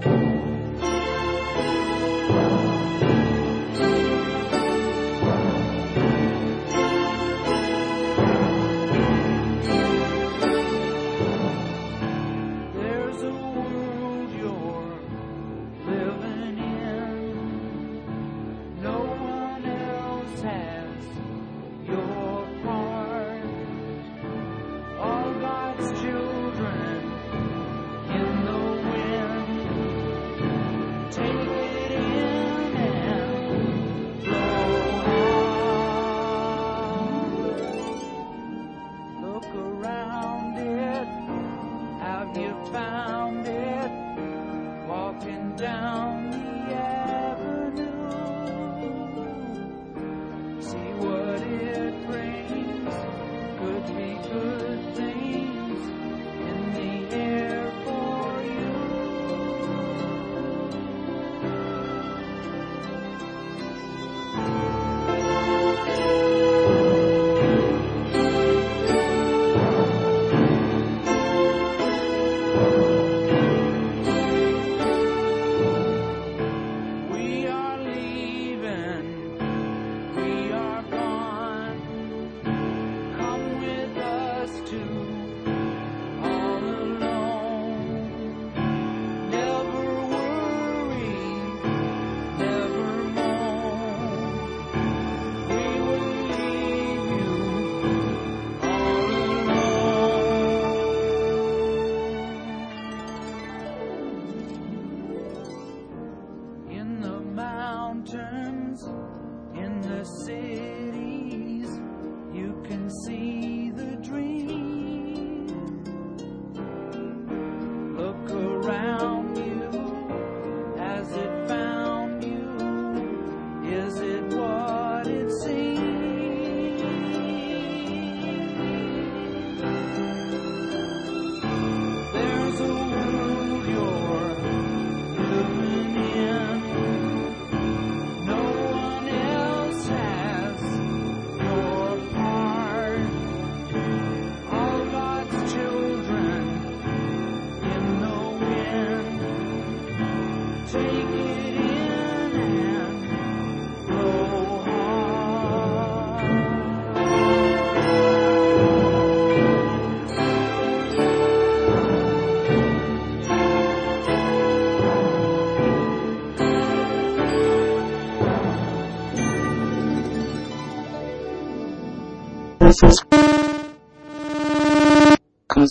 [0.00, 0.27] There's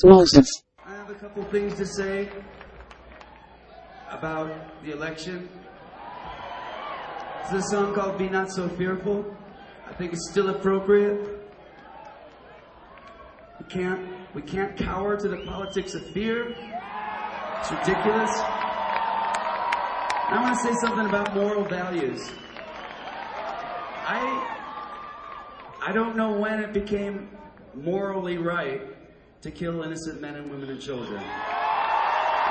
[0.04, 0.48] Cosmosis.
[0.86, 2.30] I have a couple things to say
[4.10, 4.52] about
[4.84, 5.50] the election.
[7.46, 9.26] Is a song called Be Not So Fearful.
[9.88, 11.50] I think it's still appropriate.
[13.60, 16.50] We can't we can't cower to the politics of fear.
[16.50, 18.32] It's ridiculous.
[20.30, 22.30] I want to say something about moral values.
[24.06, 24.58] I
[25.82, 27.30] I don't know when it became
[27.74, 28.97] morally right
[29.42, 31.22] to kill innocent men and women and children.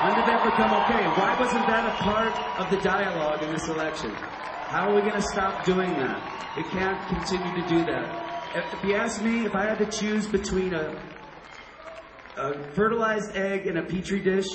[0.03, 1.05] When did that become okay?
[1.19, 4.11] Why wasn't that a part of the dialogue in this election?
[4.11, 6.53] How are we going to stop doing that?
[6.55, 8.27] We can't continue to do that.
[8.55, 10.99] If, you ask me, if I had to choose between a,
[12.37, 14.47] a fertilized egg in a petri dish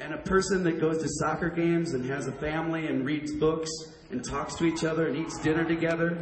[0.00, 3.70] and a person that goes to soccer games and has a family and reads books
[4.10, 6.18] and talks to each other and eats dinner together,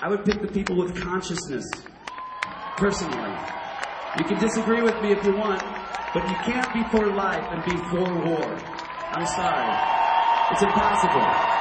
[0.00, 1.64] I would pick the people with consciousness,
[2.78, 3.34] personally.
[4.16, 5.62] You can disagree with me if you want,
[6.14, 8.56] but you can't be for life and be for war.
[9.12, 9.74] I'm sorry.
[10.50, 11.57] It's impossible.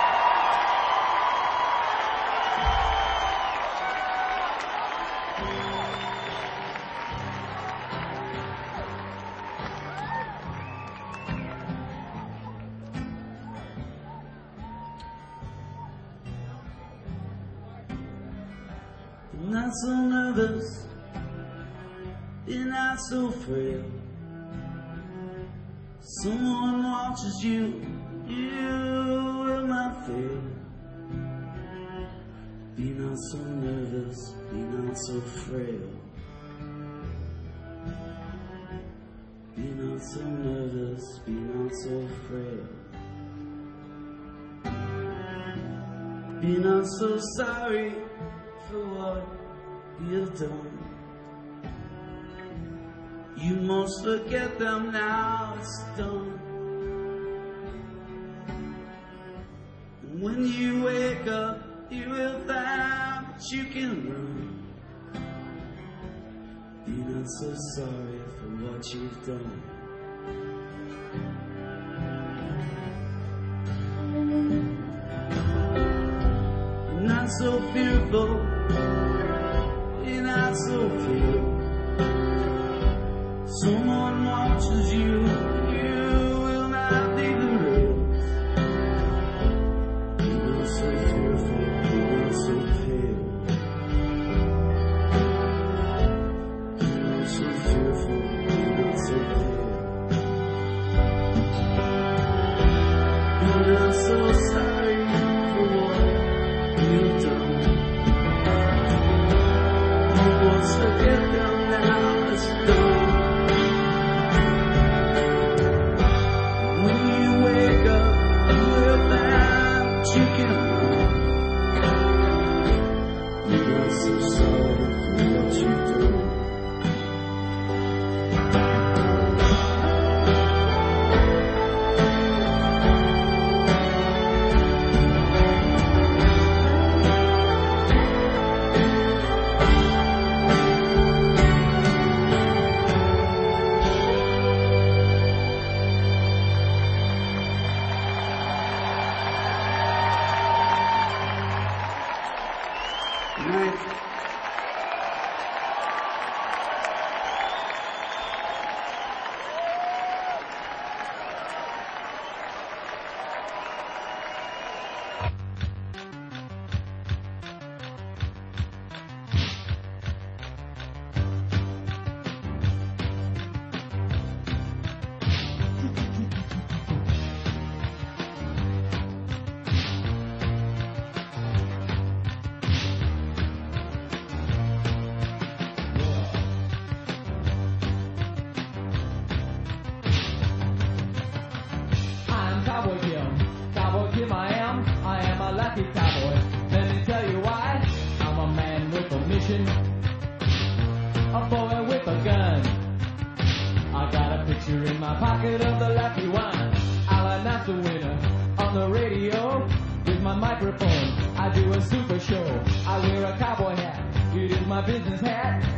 [205.28, 206.72] pocket of the lucky one.
[207.10, 208.18] I'll announce the winner
[208.60, 209.68] on the radio
[210.06, 211.08] with my microphone.
[211.36, 212.48] I do a super show.
[212.88, 214.00] I wear a cowboy hat.
[214.34, 215.77] It is my business hat.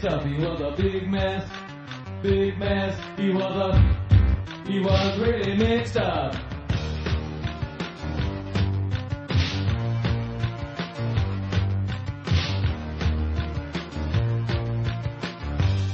[0.00, 0.24] stuff.
[0.24, 1.44] He was a big mess,
[2.22, 2.98] big mess.
[3.18, 3.70] He was a,
[4.66, 6.34] he was really mixed up.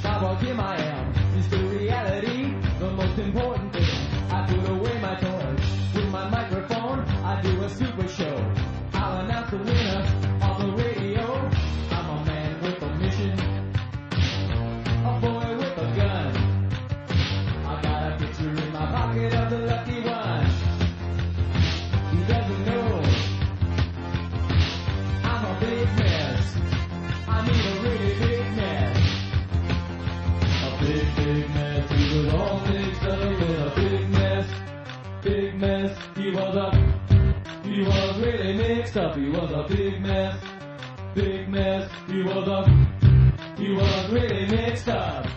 [0.05, 3.85] I here I am, it's the reality, the most important thing.
[4.31, 5.59] I put away my toys
[5.93, 6.99] with my microphone.
[7.23, 8.36] I do a super show.
[38.97, 40.35] up, he was a big mess,
[41.13, 42.65] big mess, he was a,
[43.57, 45.36] he was really mixed up.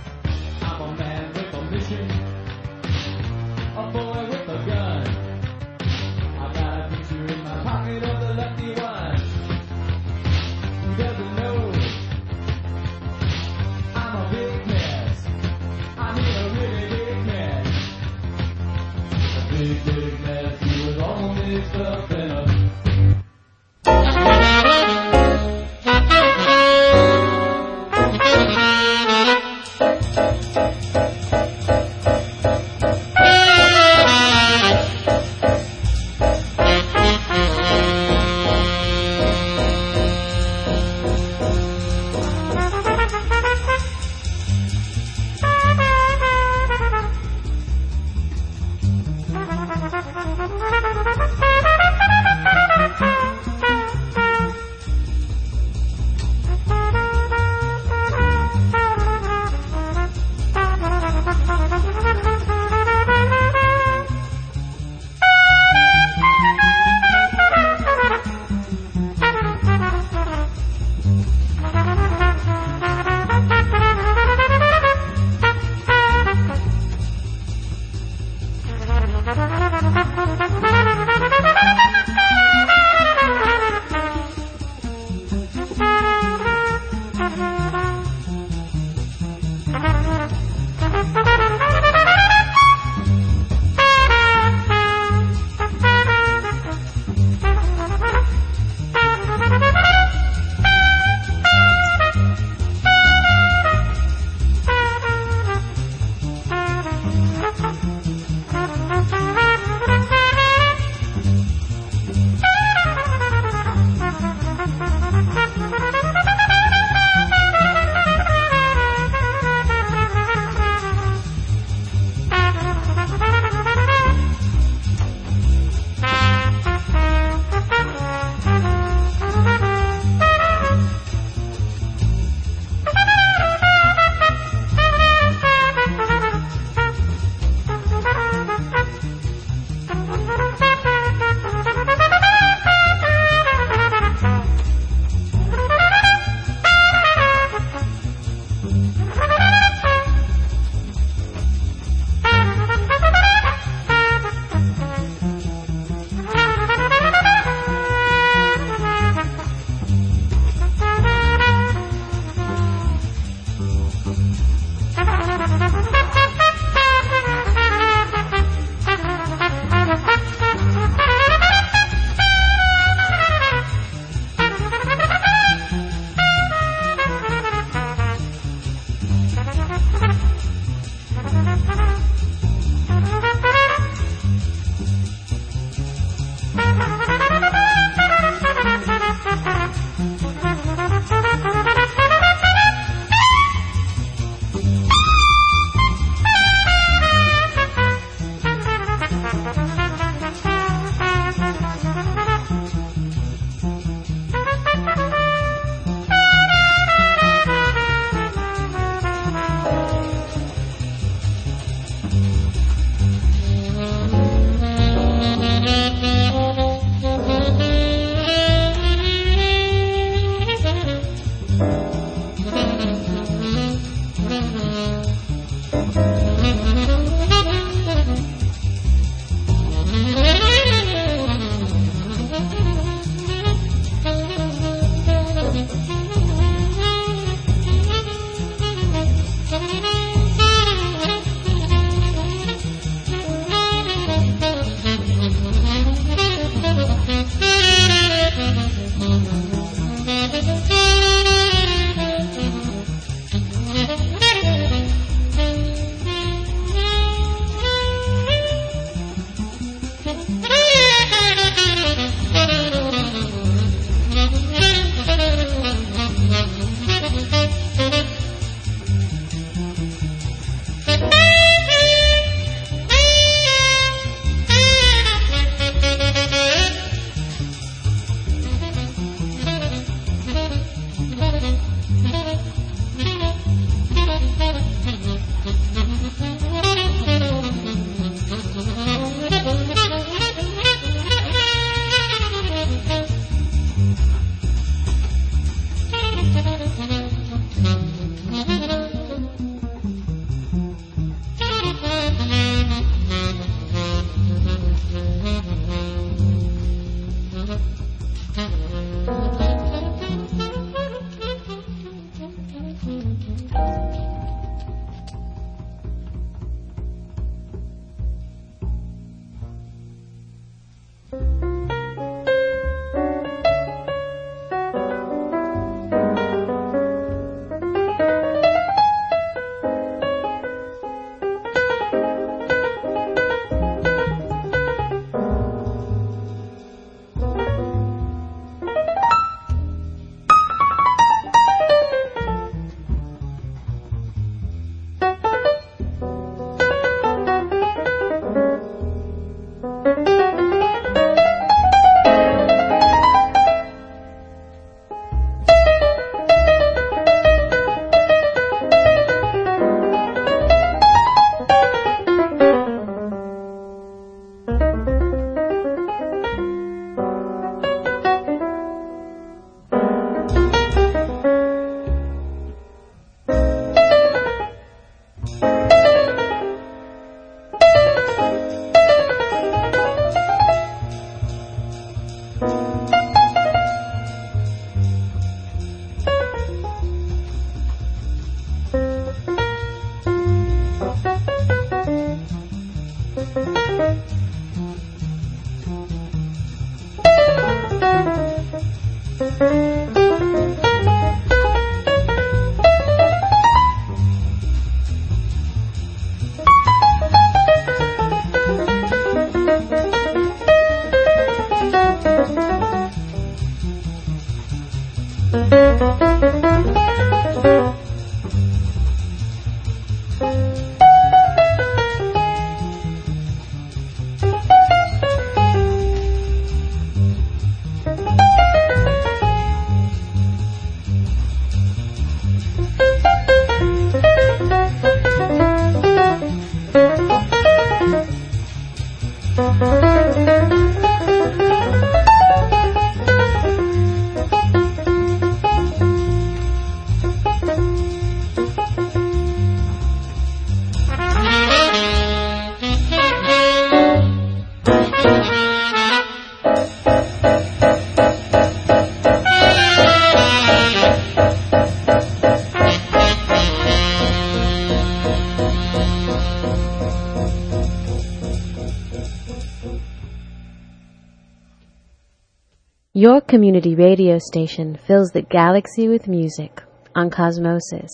[473.00, 476.63] Your community radio station fills the galaxy with music
[476.95, 477.89] on Cosmosis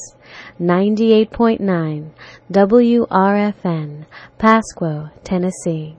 [0.61, 2.11] 98.9
[2.51, 5.97] WRFN, Pasquo, Tennessee.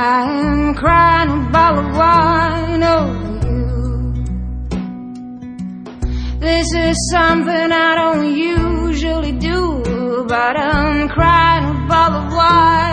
[0.00, 4.14] I am crying a bottle of wine over you.
[6.38, 12.87] This is something I don't usually do, but I'm crying a bottle of wine.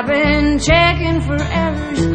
[0.00, 2.09] I've been checking for errors.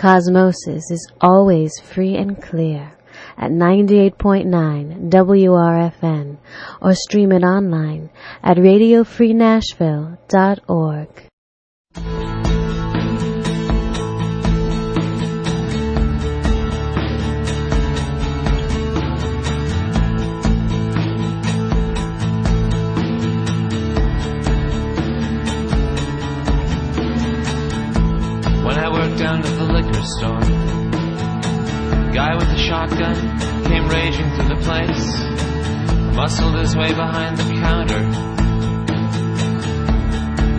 [0.00, 2.90] Cosmosis is always free and clear
[3.36, 6.38] at 98.9 WRFN
[6.80, 8.08] or stream it online
[8.42, 11.26] at radiofreenashville.org.
[28.64, 29.69] When I worked down the
[30.20, 30.90] thunder.
[32.12, 33.14] Guy with a shotgun
[33.64, 38.02] came raging through the place, muscled his way behind the counter.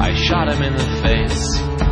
[0.01, 1.90] I shot him in the face.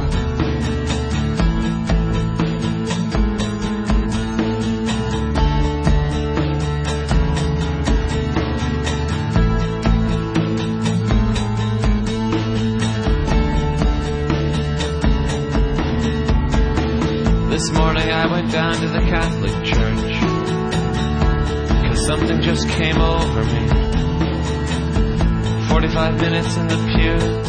[26.10, 27.49] five minutes in the pew.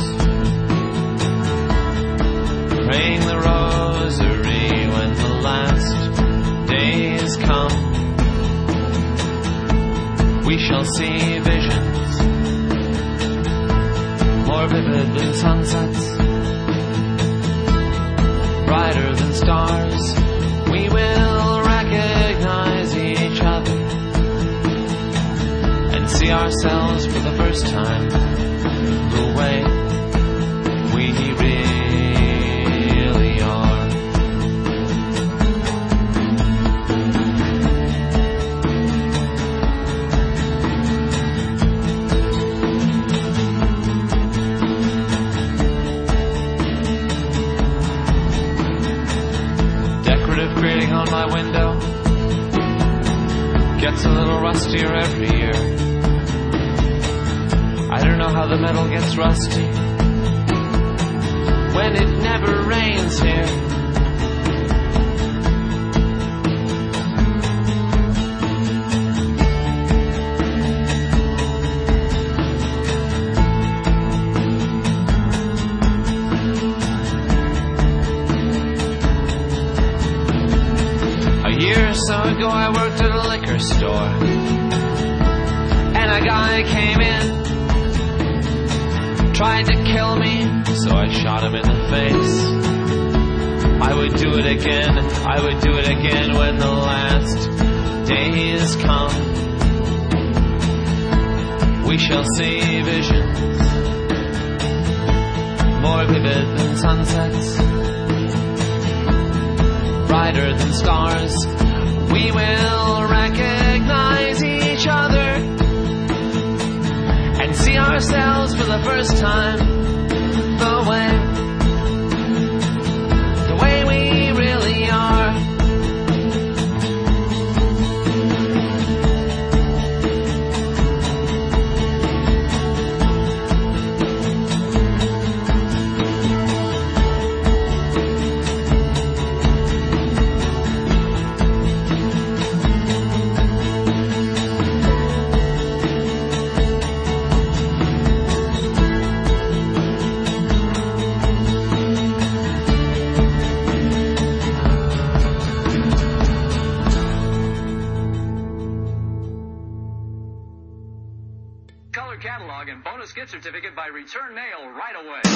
[163.30, 165.29] certificate by return mail right away.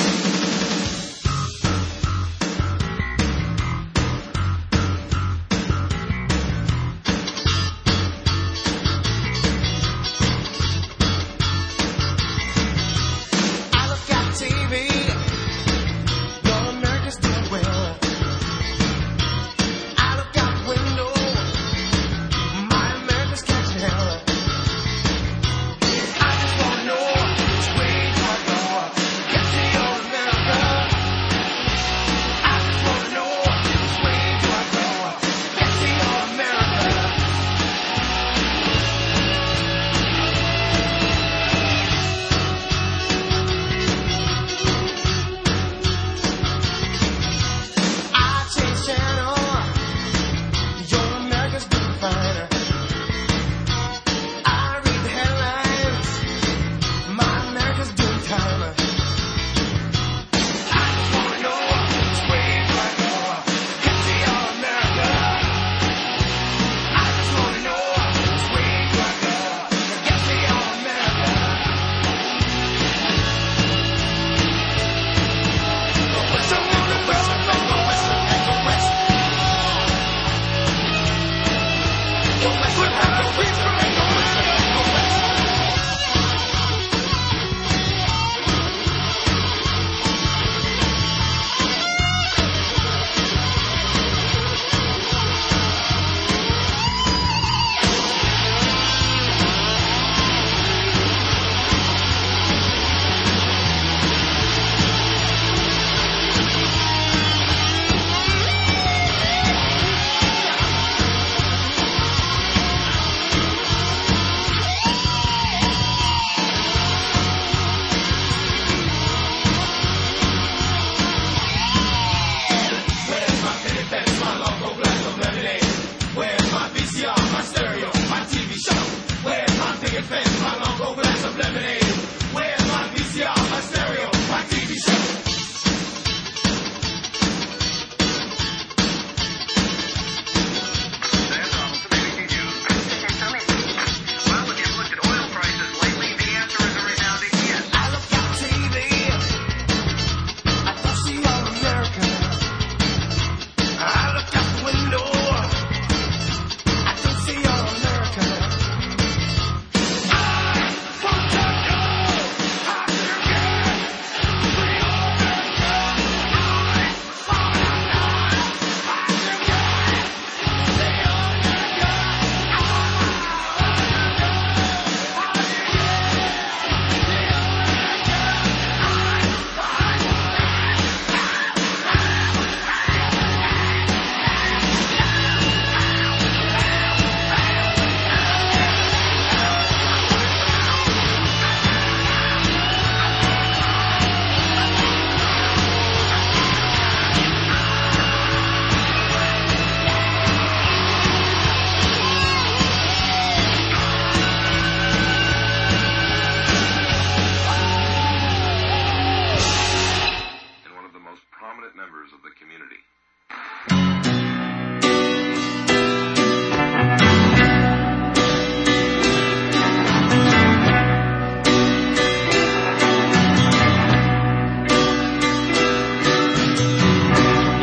[211.77, 212.77] Members of the community.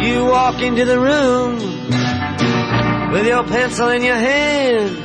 [0.04, 1.60] You walk into the room
[3.14, 4.98] with your pencil in your hand.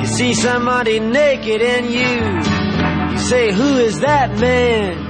[0.00, 5.09] You see somebody naked and you, you say, who is that man?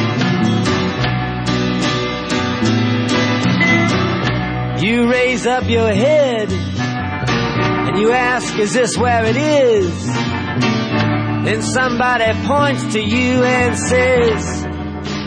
[5.01, 10.05] You raise up your head and you ask, is this where it is?
[11.43, 14.63] Then somebody points to you and says,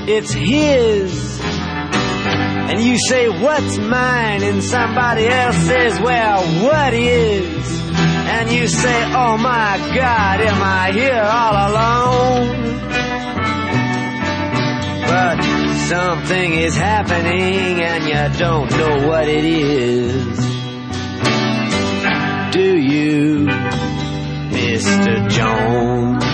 [0.09, 1.41] it's his.
[1.43, 4.45] And you say, what's mine?
[4.45, 7.81] And somebody else says, well, what is?
[7.97, 12.65] And you say, oh my God, am I here all alone?
[15.09, 15.54] But
[15.89, 20.39] something is happening and you don't know what it is.
[22.53, 23.47] Do you,
[24.51, 25.29] Mr.
[25.29, 26.25] Jones?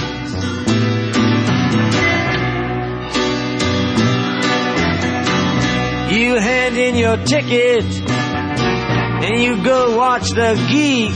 [6.13, 11.13] You hand in your ticket and you go watch the geek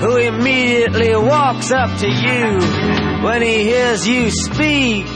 [0.00, 5.06] who immediately walks up to you when he hears you speak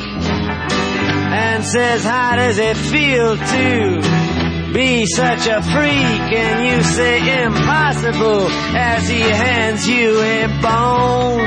[1.32, 6.32] and says, How does it feel to be such a freak?
[6.38, 11.40] And you say, Impossible, as he hands you a bone.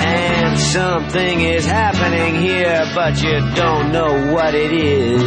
[0.00, 5.22] And something is happening here, but you don't know what it is.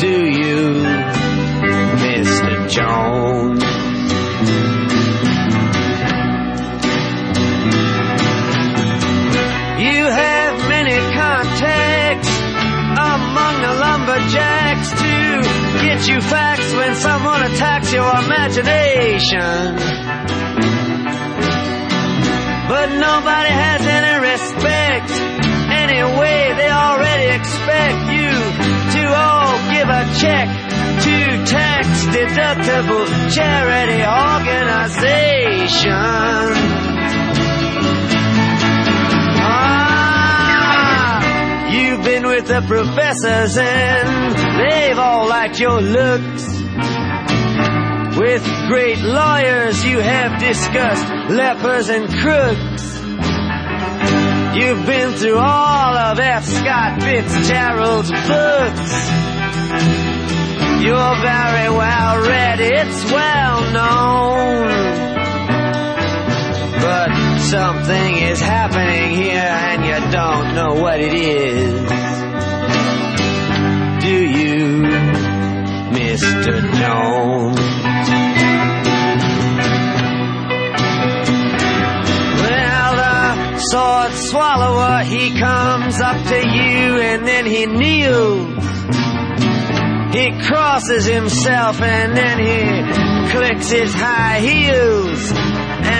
[0.00, 0.82] Do you,
[2.02, 2.68] Mr.
[2.68, 3.71] Jones?
[10.92, 15.40] Many contacts among the lumberjacks to
[15.80, 19.76] get you facts when someone attacks your imagination.
[22.68, 25.10] But nobody has any respect.
[25.82, 28.32] Anyway, they already expect you
[28.96, 30.48] to all give a check
[31.04, 31.86] to tax
[32.16, 36.91] deductible charity organization.
[41.92, 46.42] You've been with the professors and they've all liked your looks.
[48.16, 52.98] With great lawyers you have discussed lepers and crooks.
[54.56, 56.46] You've been through all of F.
[56.46, 58.92] Scott Fitzgerald's books.
[60.82, 64.62] You're very well read, it's well known.
[66.80, 67.11] But
[67.52, 71.82] something is happening here and you don't know what it is.
[74.02, 74.80] Do you,
[75.92, 76.54] Mr.
[76.80, 77.58] Jones?
[82.40, 88.64] Well, the sword swallower, he comes up to you and then he kneels.
[90.14, 95.51] He crosses himself and then he clicks his high heels.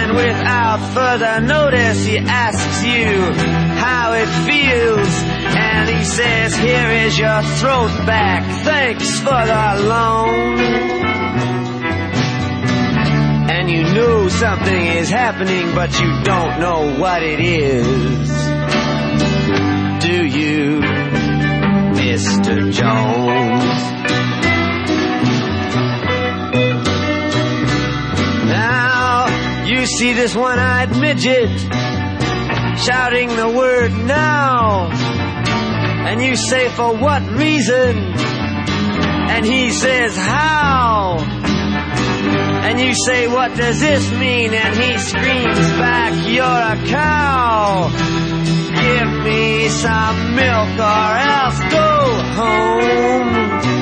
[0.03, 3.33] And without further notice, he asks you
[3.79, 5.09] how it feels.
[5.55, 8.43] And he says, Here is your throat back.
[8.65, 10.59] Thanks for the loan.
[13.49, 18.29] And you know something is happening, but you don't know what it is.
[20.05, 20.81] Do you,
[21.95, 22.73] Mr.
[22.73, 24.02] Jones?
[29.83, 31.51] You see this one eyed midget
[32.79, 34.89] shouting the word now.
[36.07, 37.97] And you say, For what reason?
[37.97, 41.17] And he says, How?
[41.19, 44.55] And you say, What does this mean?
[44.55, 47.89] And he screams back, You're a cow.
[48.83, 53.82] Give me some milk or else go home.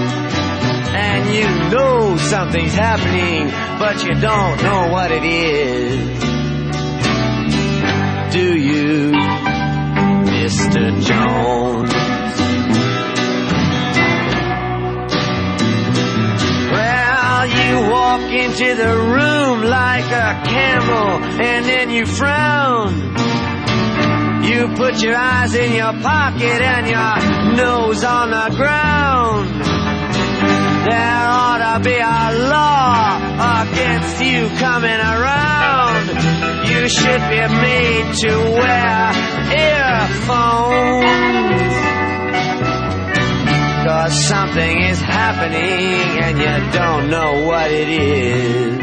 [1.33, 6.21] You know something's happening, but you don't know what it is.
[8.35, 9.13] Do you,
[10.27, 11.01] Mr.
[11.07, 11.93] Jones?
[16.73, 22.91] Well, you walk into the room like a camel and then you frown.
[24.43, 29.80] You put your eyes in your pocket and your nose on the ground.
[30.91, 33.17] There ought to be a law
[33.63, 36.05] against you coming around.
[36.71, 39.13] You should be made to wear
[39.71, 41.31] earphones.
[43.87, 48.79] Cause something is happening and you don't know what it is.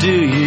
[0.00, 0.45] Do you,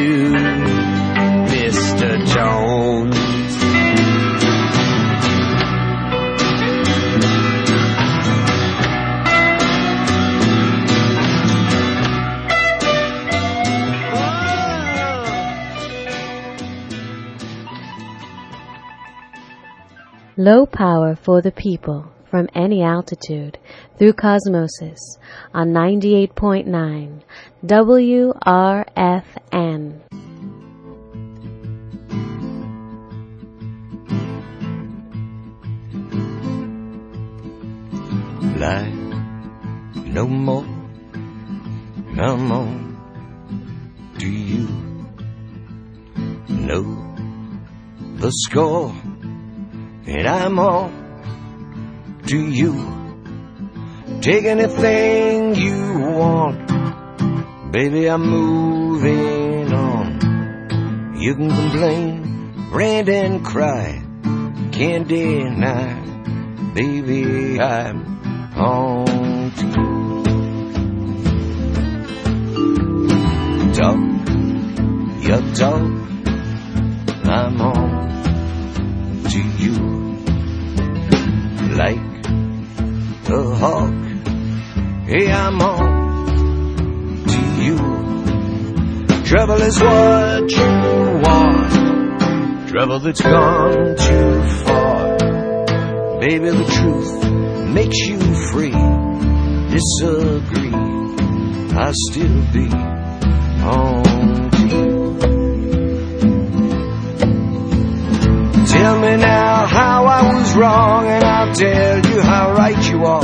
[20.39, 23.57] Low power for the people from any altitude
[23.97, 25.17] through Cosmosis
[25.53, 27.21] on 98.9
[27.65, 28.39] WRFN.
[38.57, 38.93] Life
[40.05, 40.65] no more,
[42.13, 42.79] no more.
[44.17, 44.69] Do you
[46.47, 46.83] know
[48.15, 48.95] the score?
[50.05, 50.99] And I'm on.
[52.27, 52.99] to you
[54.21, 56.67] take anything you want?
[57.71, 61.15] Baby, I'm moving on.
[61.19, 64.03] You can complain, rant and cry,
[64.71, 65.93] can't deny.
[66.73, 68.05] Baby, I'm
[68.55, 70.23] on to you.
[73.73, 73.99] Talk,
[75.23, 75.81] you talk,
[77.25, 77.88] I'm on
[81.79, 81.95] like
[83.29, 83.93] a hawk.
[85.07, 87.77] Hey, I'm on to you.
[89.23, 90.71] Trouble is what you
[91.23, 92.67] want.
[92.67, 95.17] Trouble that's gone too far.
[96.19, 97.13] Baby, the truth
[97.73, 98.19] makes you
[98.51, 98.75] free.
[99.71, 100.75] Disagree,
[101.77, 102.67] I still be
[103.63, 104.08] on
[108.69, 113.23] Tell me now how I was wrong, and I'll tell you how right you are.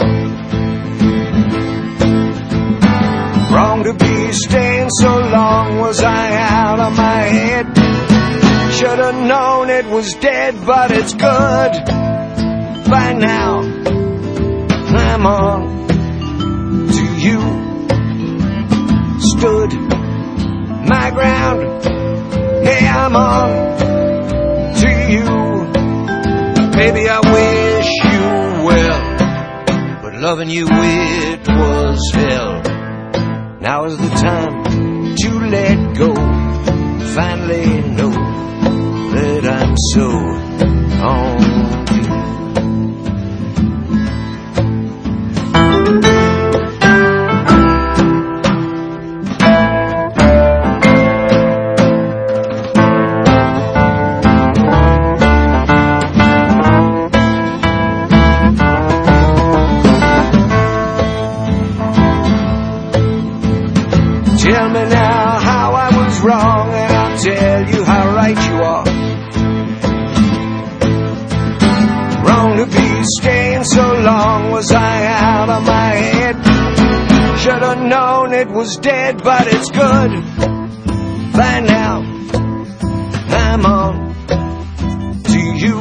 [3.53, 7.67] Wrong to be staying so long, was I out of my head?
[8.73, 11.73] Should have known it was dead, but it's good.
[12.89, 13.59] By now,
[14.97, 15.87] I'm on
[16.89, 17.39] to you.
[19.19, 19.73] Stood
[20.89, 21.83] my ground.
[22.65, 24.04] Hey, I'm on.
[26.75, 32.61] Baby, I wish you well, but loving you it was hell.
[33.61, 36.13] Now is the time to let go.
[37.15, 38.11] Finally know
[39.15, 40.09] that I'm so
[41.01, 41.54] on
[78.65, 80.11] was dead, but it's good.
[81.33, 82.01] By now,
[83.29, 83.93] I'm on
[85.23, 85.77] to you.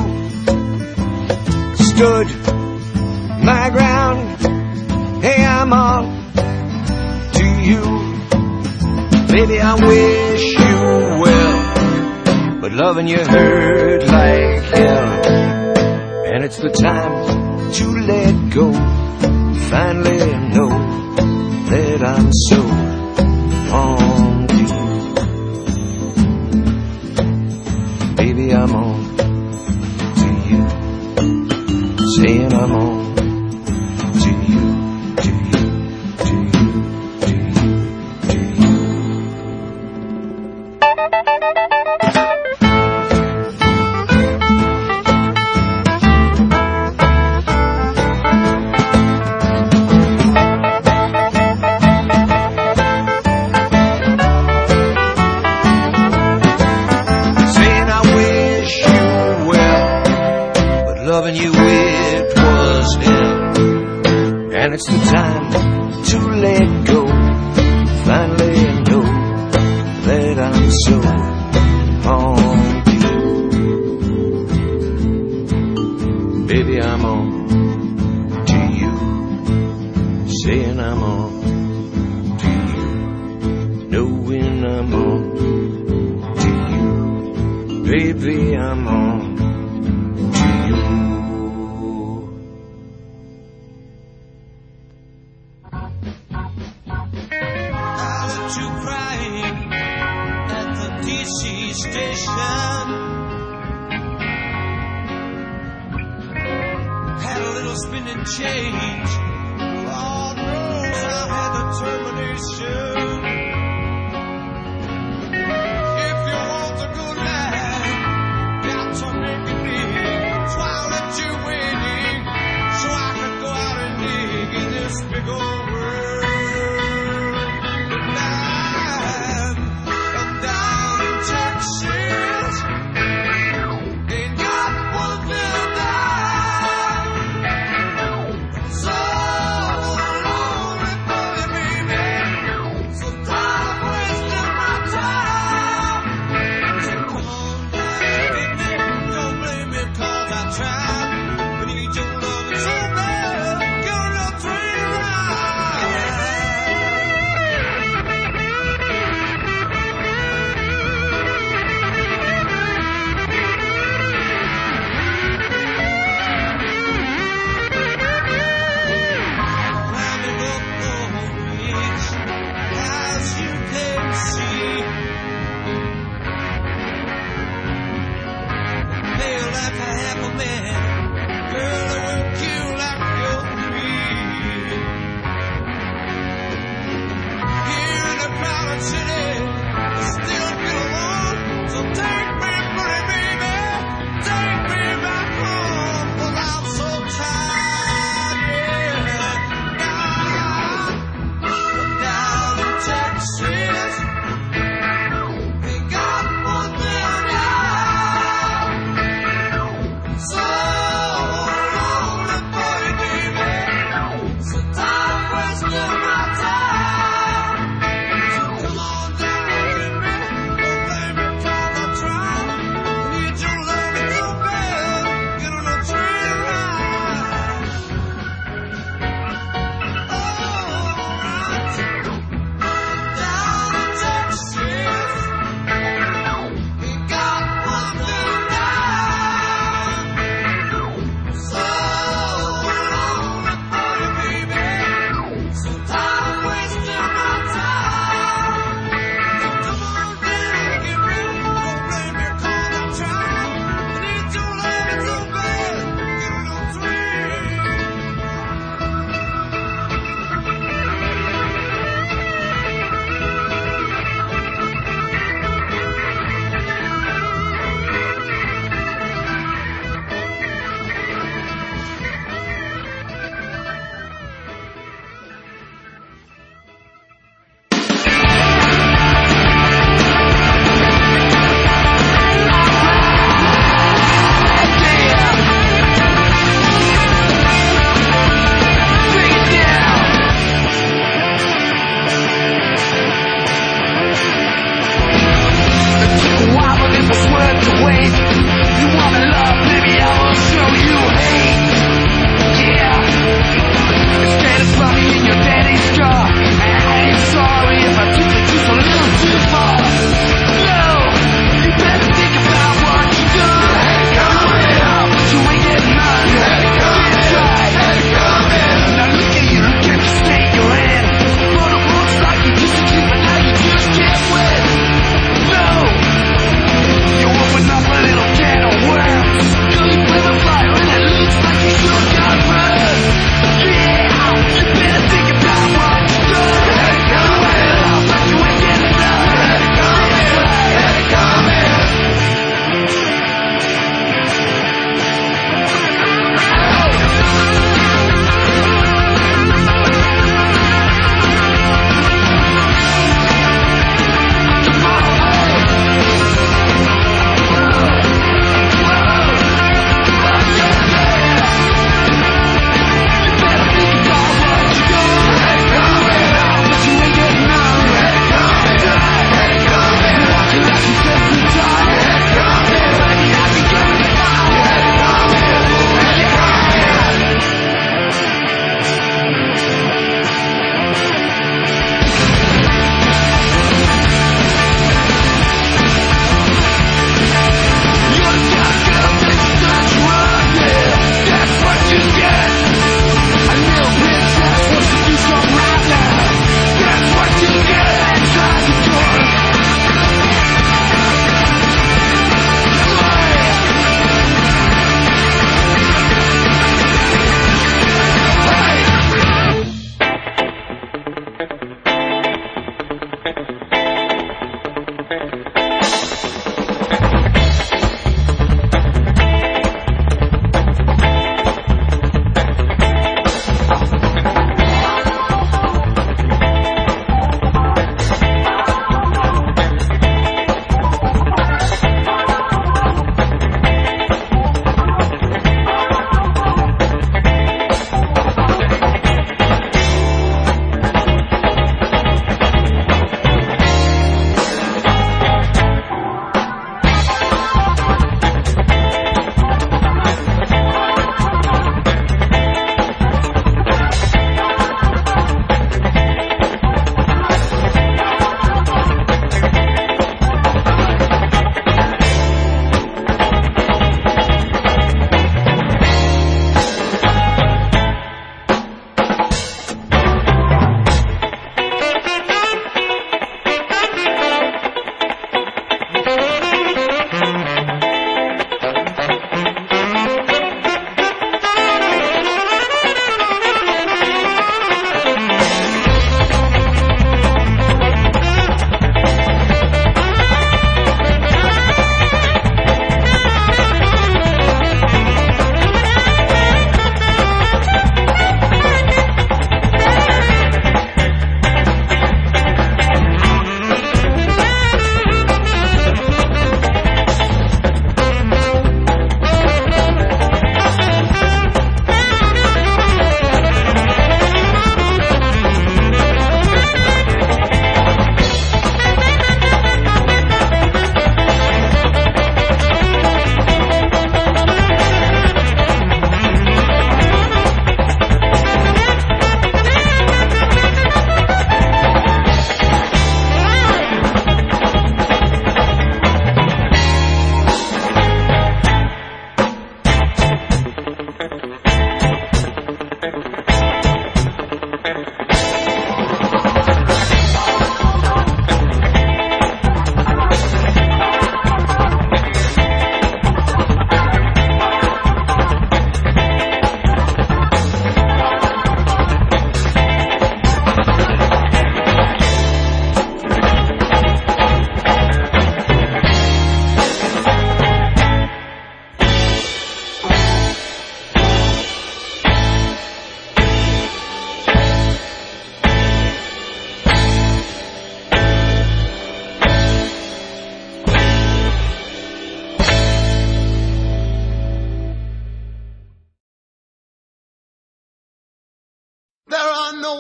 [1.76, 2.28] Stood
[3.43, 4.20] my ground.
[5.24, 6.05] Hey, I'm on
[7.39, 7.82] to you.
[9.32, 10.76] Baby, I wish you
[11.24, 13.44] well, but loving you hurt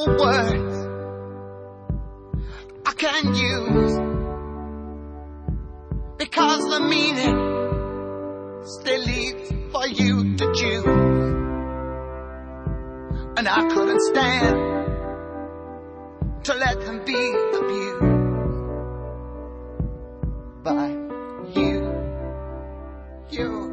[0.06, 0.76] words
[2.86, 3.98] I can use
[6.18, 7.36] because the meaning
[8.64, 10.86] still leaves for you to choose,
[13.36, 14.56] and I couldn't stand
[16.44, 18.00] to let them be abused
[20.64, 20.88] by
[21.54, 21.92] you,
[23.30, 23.64] you.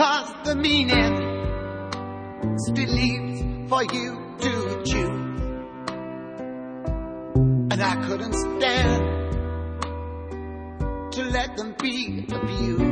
[0.00, 1.12] Cause the meaning
[2.56, 5.10] still leaves for you to chew.
[7.70, 9.02] And I couldn't stand
[11.12, 12.89] to let them be abused.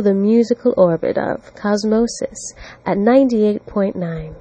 [0.00, 2.54] The musical orbit of Cosmosis
[2.86, 4.37] at 98.9.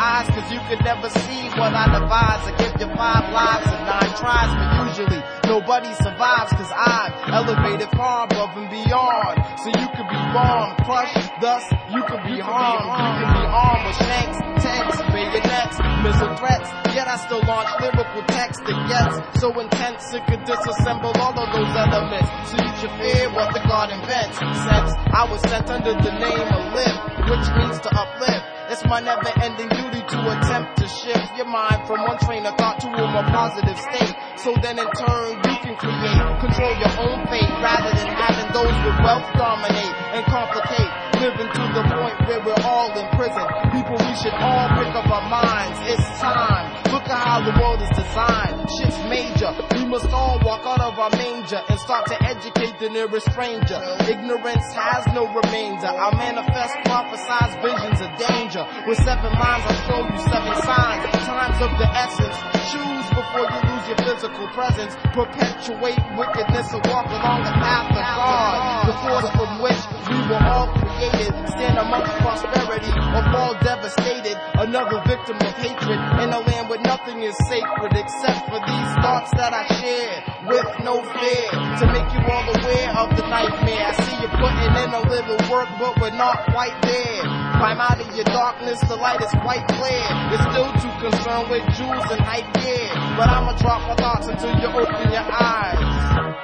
[0.00, 2.42] eyes cause you could never see what I devise.
[2.48, 7.92] I give you five lives and nine tries, but usually nobody survives cause I've elevated
[7.92, 9.36] far above and beyond.
[9.60, 12.88] So you could be bombed, crushed, thus you could be harmed.
[12.88, 16.68] You can be armed with shanks, tanks, bayonets, missile threats.
[16.96, 21.48] Yet I still launch lyrical text that gets so intense it could disassemble all of
[21.52, 22.28] those elements.
[22.48, 24.40] So you should fear what the God invents.
[24.40, 26.98] Since I was sent under the name of live,
[27.28, 28.59] which means to uplift.
[28.70, 32.54] It's my never ending duty to attempt to shift your mind from one train of
[32.54, 34.14] thought to a more positive state.
[34.38, 38.70] So then in turn you can create, control your own fate rather than having those
[38.86, 40.99] with wealth dominate and complicate.
[41.20, 43.44] Living to the point where we're all in prison.
[43.76, 45.76] People, we should all pick up our minds.
[45.84, 46.72] It's time.
[46.88, 48.56] Look at how the world is designed.
[48.80, 49.52] Shit's major.
[49.76, 53.76] We must all walk out of our manger and start to educate the nearest stranger.
[54.08, 55.92] Ignorance has no remainder.
[55.92, 58.64] I manifest prophesize visions of danger.
[58.88, 61.04] With seven lines, I'll show you seven signs.
[61.28, 62.36] Times of the essence.
[62.72, 64.96] Choose before you lose your physical presence.
[65.12, 68.88] Perpetuate wickedness and walk along the path of God.
[68.88, 71.32] The force from which we were all created.
[71.48, 74.36] Stand amongst prosperity or fall devastated.
[74.60, 79.30] Another victim of hatred in a land where nothing is sacred except for these thoughts
[79.36, 81.48] that I share with no fear.
[81.80, 83.86] To make you all aware of the nightmare.
[83.88, 87.22] I see you putting in a little work, but we're not quite there.
[87.56, 90.04] Climb out of your darkness, the light is quite clear.
[90.28, 92.88] You're still too concerned with jewels and hype gear.
[93.16, 96.36] But I'ma drop my thoughts until you open your eyes.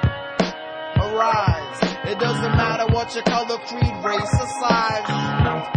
[0.97, 1.56] Arise.
[2.07, 5.67] It doesn't matter what your color, creed, race, or size.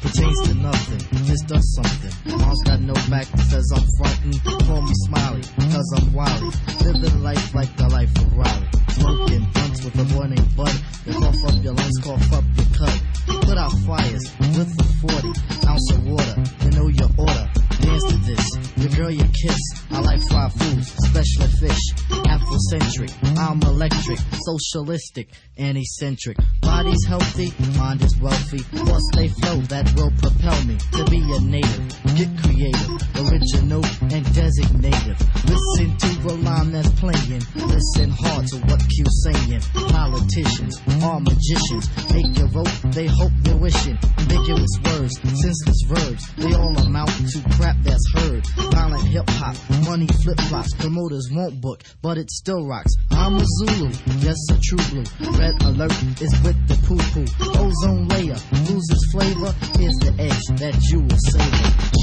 [0.00, 2.38] Pertains to nothing, just does something.
[2.38, 4.66] Mom's got no back, because I'm frontin'.
[4.66, 5.42] Call me Smiley,
[5.72, 6.50] cause I'm wily.
[6.84, 8.68] Living life like the life of Riley.
[8.90, 10.74] Smoking blunts with a named Bud.
[11.06, 13.02] You cough up your lungs, cough up your cut.
[13.26, 16.44] Put out fires with a 40 ounce of water.
[16.64, 17.48] You know your order.
[17.80, 18.46] Dance to this,
[18.76, 19.60] your girl you kiss.
[19.90, 21.84] I like fried foods, especially fish.
[22.26, 25.28] Afrocentric, I'm electric, socialistic,
[25.58, 26.38] and eccentric.
[26.76, 28.58] Body's healthy, mind is wealthy.
[28.58, 31.88] Thoughts they flow that will propel me to be a native.
[32.20, 33.80] Get creative, original,
[34.12, 35.16] and designative.
[35.48, 37.40] Listen to a line that's playing.
[37.56, 39.64] Listen hard to what Q's saying.
[39.88, 41.88] Politicians are magicians.
[42.12, 43.96] Make your vote, they hope they're wishing.
[44.18, 48.44] Ambiguous words, senseless verbs, they all amount to crap that's heard.
[48.76, 49.56] Violent hip hop,
[49.88, 50.74] money flip flops.
[50.76, 52.92] Promoters won't book, but it still rocks.
[53.12, 53.88] I'm a Zulu,
[54.20, 55.08] yes, a true blue.
[55.40, 57.26] Red alert is with the poo poo.
[57.60, 58.36] Ozone layer
[58.68, 59.54] loses flavor.
[59.78, 61.96] Here's the edge that you will savor.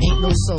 [0.00, 0.58] Ain't no soul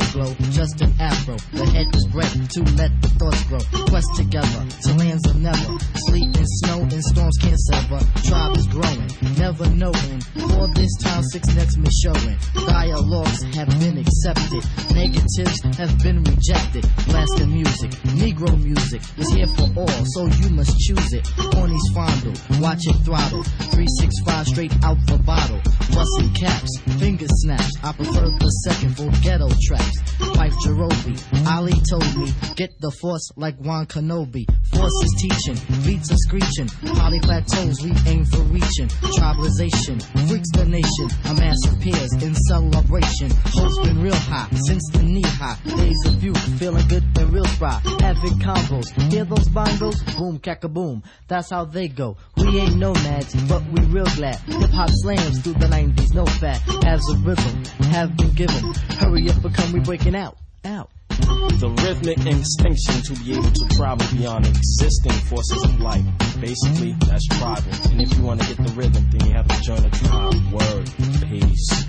[33.36, 34.44] like Juan Kenobi.
[34.72, 36.68] Forces teaching, beats are screeching.
[36.96, 38.88] Poly plateaus, we aim for reaching.
[39.16, 41.08] Tribalization, freaks the nation.
[41.26, 43.30] A mass of peers in celebration.
[43.46, 45.58] Hopes been real high since the knee high.
[45.76, 47.80] Days of youth, feeling good and real spry.
[48.00, 50.18] Having combos, hear those bongos?
[50.18, 51.02] Boom, cack a boom.
[51.28, 52.16] That's how they go.
[52.36, 54.36] We ain't nomads, but we real glad.
[54.40, 56.60] Hip hop slams through the 90s, no fat.
[56.84, 58.74] As a rhythm, have been given.
[58.98, 60.36] Hurry up, become we breaking out.
[60.64, 60.90] Out.
[61.22, 66.04] The rhythmic instinction to be able to travel beyond existing forces of life.
[66.40, 67.72] Basically, that's tribal.
[67.90, 70.52] And if you want to get the rhythm, then you have to join a tribe.
[70.52, 70.90] Word.
[71.28, 71.86] Peace.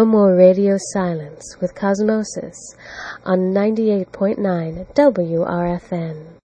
[0.00, 2.56] No more radio silence with Cosmosis
[3.26, 6.39] on 98.9 WRFN.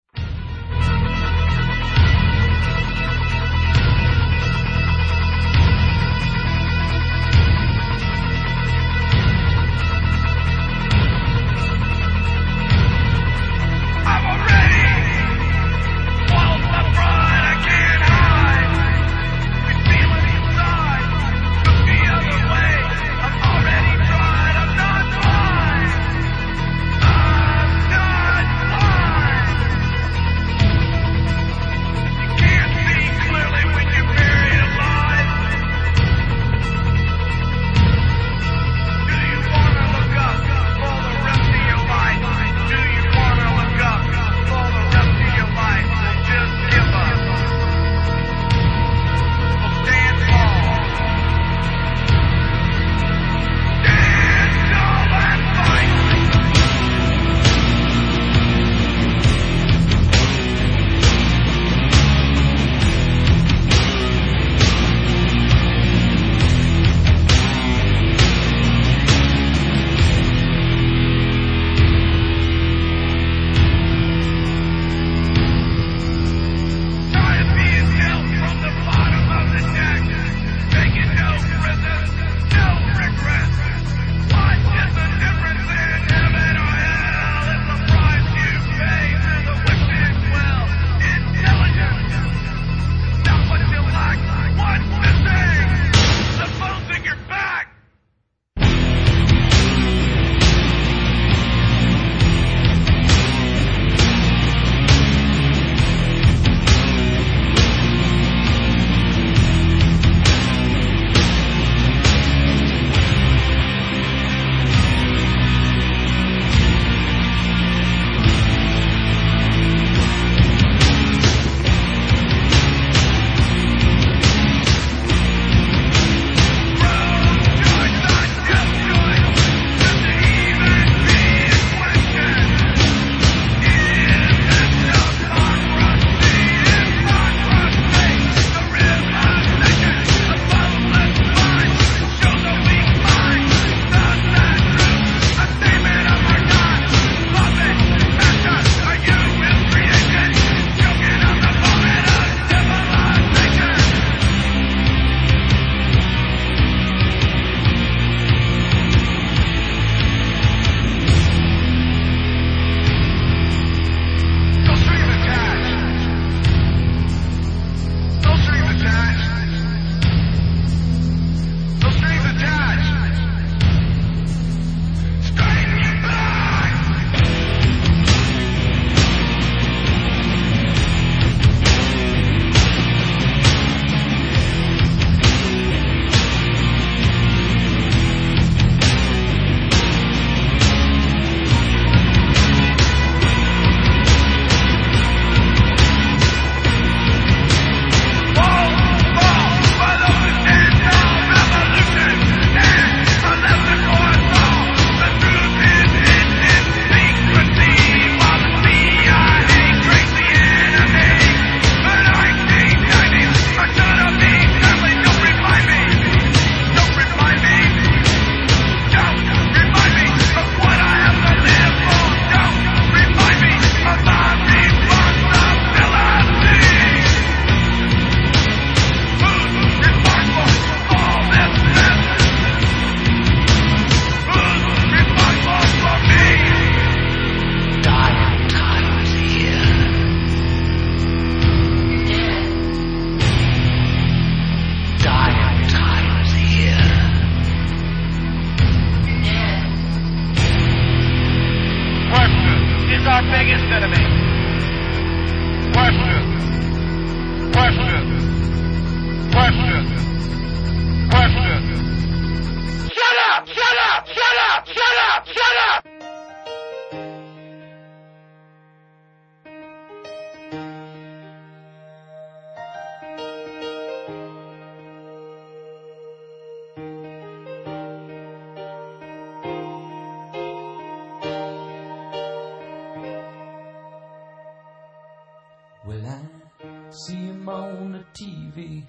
[288.14, 288.84] TV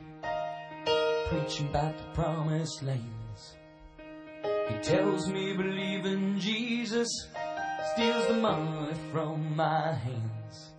[1.30, 3.58] preaching about the promised lands.
[4.70, 7.10] He tells me believing Jesus
[7.94, 10.74] steals the money from my hands.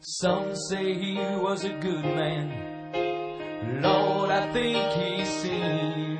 [0.00, 3.82] Some say he was a good man.
[3.82, 6.16] Lord, I think he's seen.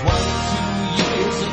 [0.00, 0.70] Twenty-two
[1.02, 1.52] years of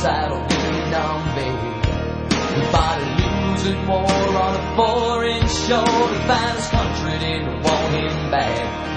[0.00, 2.72] tries suicidal Vietnam babe.
[2.72, 8.88] Body losing war on a foreign shore to find his country didn't want him back.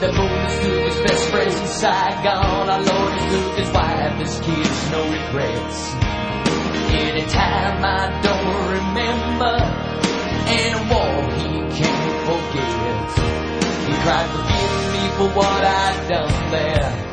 [0.00, 2.68] The bonus took his best friends in Saigon.
[2.68, 5.94] Our Lord he took his wife, his kids, no regrets.
[6.92, 9.54] Anytime I don't remember,
[10.58, 11.48] in a war he
[11.78, 12.72] can't forget.
[13.86, 17.11] He cried, forgive me for what I've done there.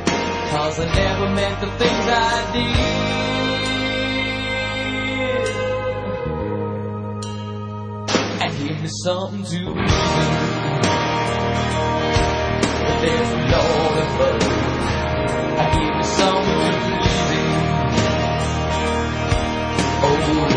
[0.50, 2.76] Cause I never meant the things I did.
[8.42, 9.90] And give me something to believe.
[12.82, 14.44] That there's a Lord above.
[15.60, 17.54] I give me something to believe in.
[20.02, 20.54] Oh Lord,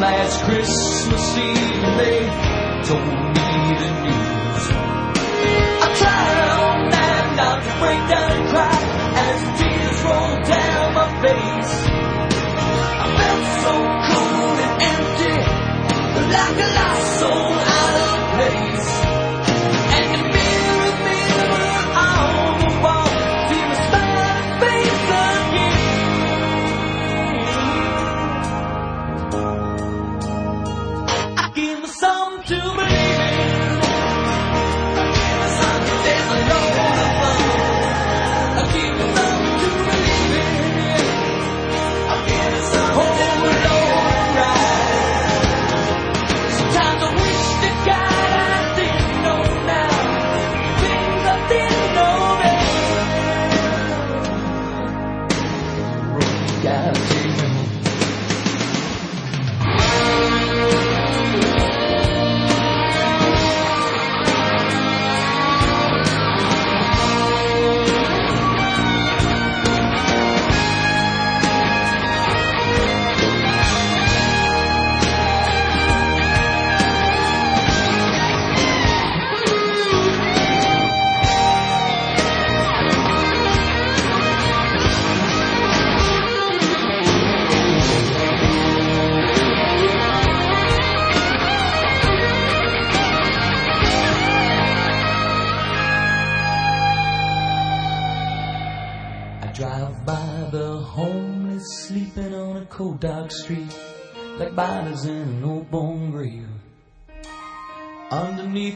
[0.00, 2.18] last Christmas Eve they
[2.84, 3.06] told
[3.36, 3.50] me
[3.80, 4.64] the news.
[5.80, 8.78] I tried all night not to break down and cry
[9.26, 11.74] as tears rolled down my face.
[13.02, 13.74] I felt so
[14.08, 15.36] cold and empty,
[16.36, 19.05] like a lost soul out of place.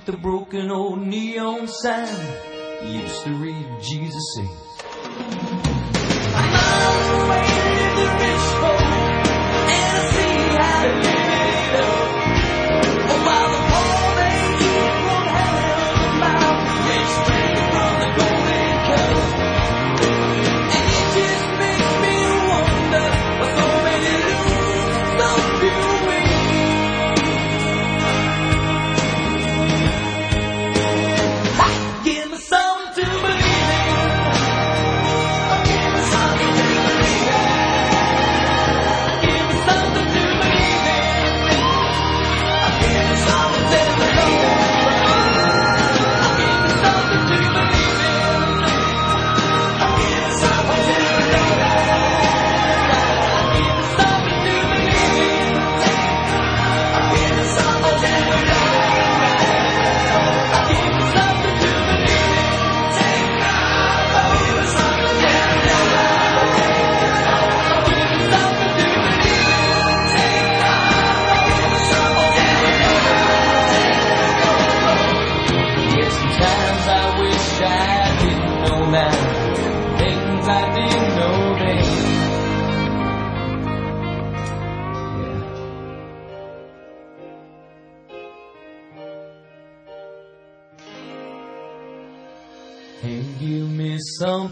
[0.00, 2.08] Underneath the broken old neon sign,
[2.84, 4.69] used to read Jesus saves.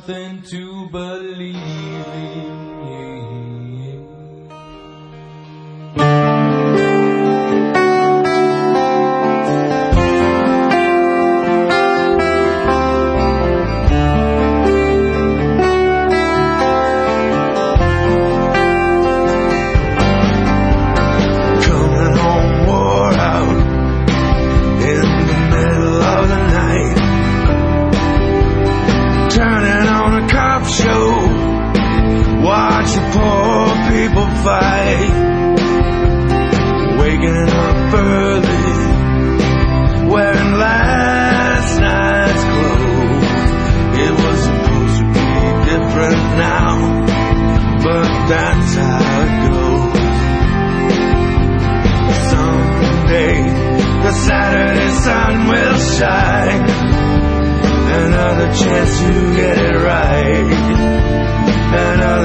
[0.08, 1.57] nothing to believe.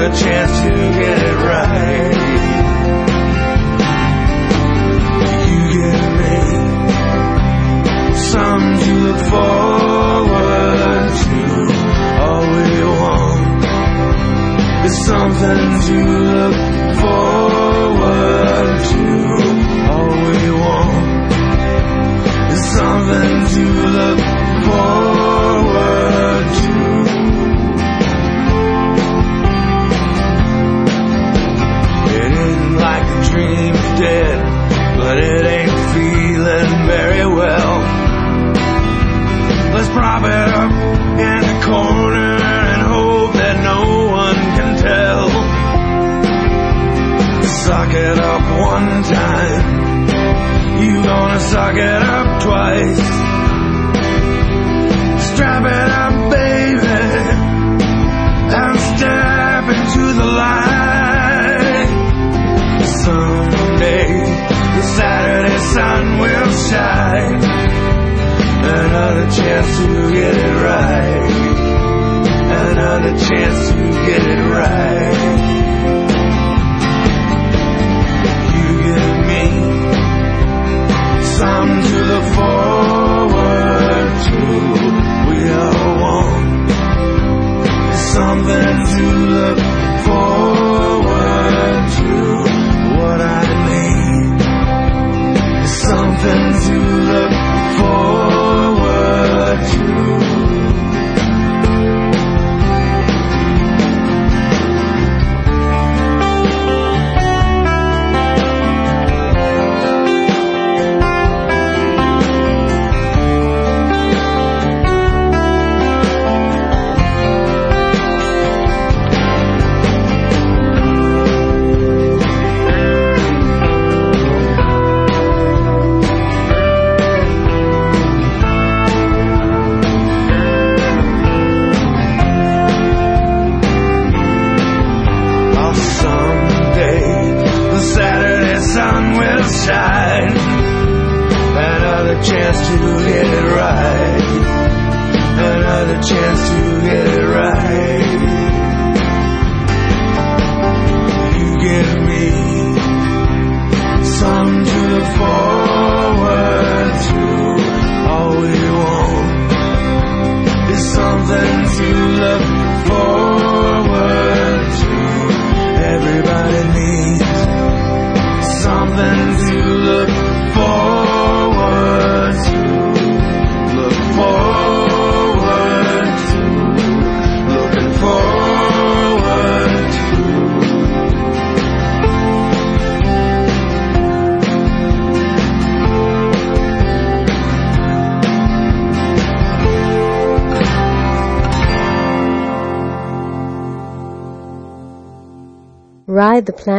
[0.04, 2.23] a chance to get it right.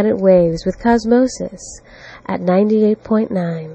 [0.06, 1.82] planet waves with Cosmosis
[2.28, 3.75] at 98.9.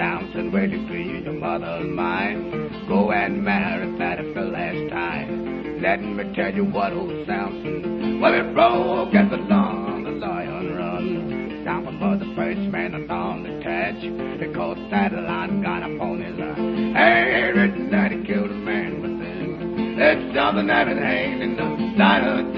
[0.00, 2.88] Samson, where you please your mother's mine.
[2.88, 5.82] Go and marry Fatty for last time.
[5.82, 10.74] Let me tell you what old Samson, well, it broke at the lawn, the lion
[10.74, 11.62] run.
[11.66, 14.00] Samson was the first man on the catch.
[14.40, 16.96] Because that line got upon his eye.
[16.96, 20.00] Hey, written that he killed a man with him.
[20.00, 21.64] It's something that had hanged in the
[22.00, 22.56] light of the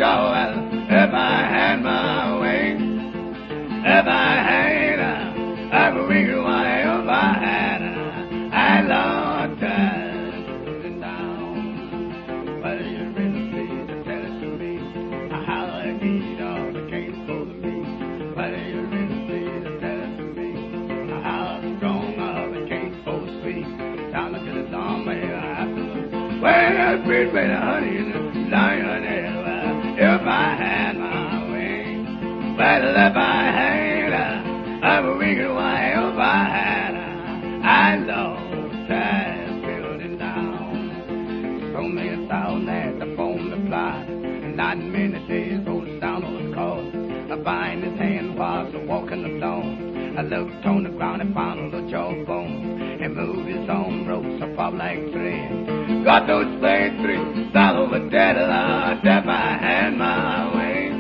[50.17, 52.81] I looked on the ground and found the jawbone.
[53.03, 56.05] And moved his own ropes up like thread.
[56.05, 60.91] Got those spade three, fell over dead Lord, if I had my way.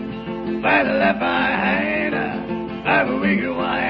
[0.58, 3.81] If I had a, I would ring it why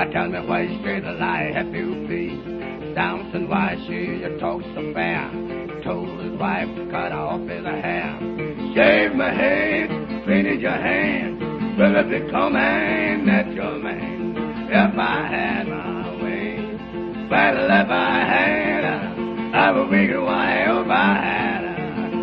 [0.00, 2.30] I tell me why straight a lie have to be.
[2.94, 5.28] Samson, why she you talk so fair?
[5.84, 8.16] Told his wife to cut off his hair.
[8.74, 9.90] Shave my head,
[10.24, 11.38] clean your hand.
[11.76, 14.36] Will it become man that's your man?
[14.72, 16.56] If I had my way.
[17.30, 21.76] Well, if I had a, I would make it why if I had a,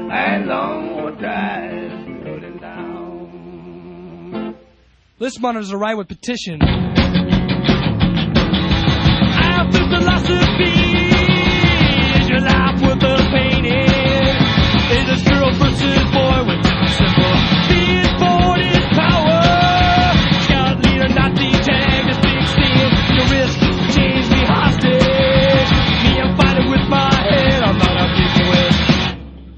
[0.09, 4.55] a long time putting down.
[5.19, 6.86] List monitors are right with petition.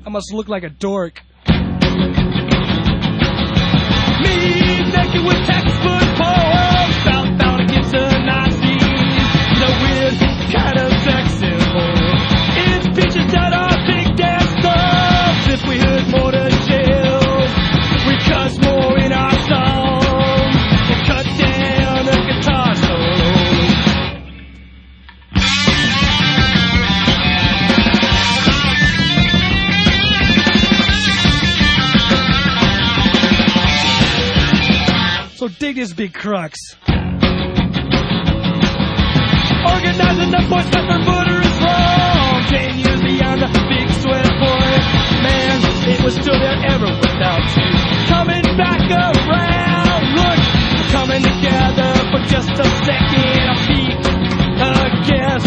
[0.10, 1.22] I must look like a dork.
[1.48, 1.56] Me,
[4.90, 6.96] naked with textbook poems,
[35.70, 36.58] This big crux.
[36.90, 36.98] Organizing
[40.34, 42.42] the boys that their voter is wrong.
[42.50, 44.72] Ten years beyond the big sweater boy.
[45.22, 45.62] Man,
[45.94, 47.70] it was still there ever without you.
[48.10, 50.04] Coming back around.
[50.18, 50.42] Look,
[50.74, 53.46] we're coming together for just a second.
[53.46, 53.94] A peek,
[54.60, 55.46] a guess.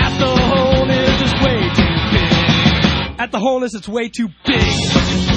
[0.00, 3.20] At the wholeness is way too big.
[3.20, 5.29] At the wholeness, it's way too big.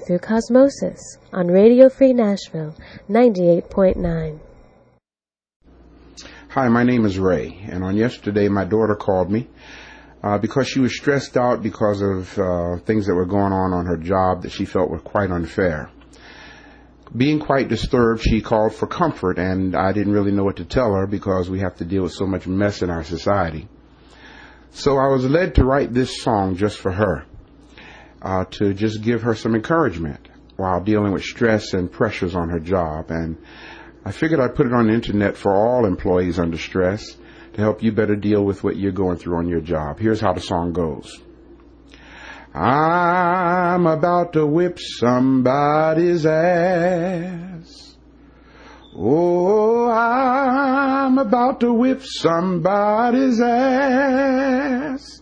[0.00, 0.98] Through Cosmosis
[1.32, 2.74] on Radio Free Nashville
[3.08, 4.40] 98.9.
[6.48, 9.48] Hi, my name is Ray, and on yesterday my daughter called me
[10.22, 13.86] uh, because she was stressed out because of uh, things that were going on on
[13.86, 15.90] her job that she felt were quite unfair.
[17.16, 20.92] Being quite disturbed, she called for comfort, and I didn't really know what to tell
[20.94, 23.68] her because we have to deal with so much mess in our society.
[24.70, 27.24] So I was led to write this song just for her,
[28.22, 32.60] uh, to just give her some encouragement while dealing with stress and pressures on her
[32.60, 33.10] job.
[33.10, 33.38] And
[34.04, 37.16] I figured I'd put it on the internet for all employees under stress
[37.54, 39.98] to help you better deal with what you're going through on your job.
[39.98, 41.20] Here's how the song goes.
[42.54, 47.96] I'm about to whip somebody's ass.
[48.96, 55.19] Oh, I'm about to whip somebody's ass.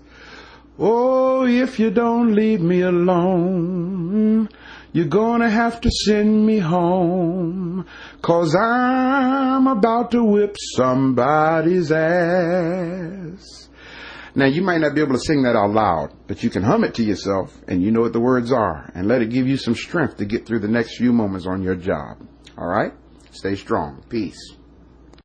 [0.79, 4.49] Oh, if you don't leave me alone,
[4.93, 7.85] you're gonna have to send me home.
[8.23, 13.69] Cause I'm about to whip somebody's ass.
[14.37, 16.85] Now you might not be able to sing that out loud, but you can hum
[16.85, 19.57] it to yourself and you know what the words are and let it give you
[19.57, 22.19] some strength to get through the next few moments on your job.
[22.57, 22.93] Alright?
[23.33, 24.05] Stay strong.
[24.09, 24.58] Peace.